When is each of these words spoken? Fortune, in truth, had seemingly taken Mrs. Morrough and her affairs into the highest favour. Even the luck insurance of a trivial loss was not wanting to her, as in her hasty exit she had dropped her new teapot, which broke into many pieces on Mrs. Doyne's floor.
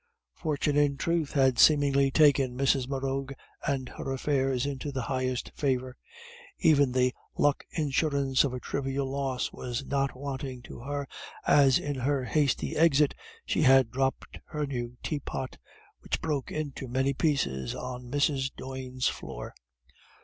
Fortune, 0.33 0.77
in 0.77 0.97
truth, 0.97 1.33
had 1.33 1.59
seemingly 1.59 2.09
taken 2.09 2.57
Mrs. 2.57 2.89
Morrough 2.89 3.27
and 3.67 3.87
her 3.87 4.11
affairs 4.11 4.65
into 4.65 4.91
the 4.91 5.03
highest 5.03 5.51
favour. 5.53 5.95
Even 6.57 6.91
the 6.91 7.13
luck 7.37 7.63
insurance 7.69 8.43
of 8.43 8.51
a 8.51 8.59
trivial 8.59 9.11
loss 9.11 9.53
was 9.53 9.85
not 9.85 10.17
wanting 10.17 10.63
to 10.63 10.79
her, 10.79 11.07
as 11.45 11.77
in 11.77 11.93
her 11.97 12.23
hasty 12.23 12.75
exit 12.75 13.13
she 13.45 13.61
had 13.61 13.91
dropped 13.91 14.39
her 14.47 14.65
new 14.65 14.97
teapot, 15.03 15.59
which 15.99 16.19
broke 16.19 16.49
into 16.51 16.87
many 16.87 17.13
pieces 17.13 17.75
on 17.75 18.09
Mrs. 18.09 18.51
Doyne's 18.57 19.07
floor. 19.07 19.53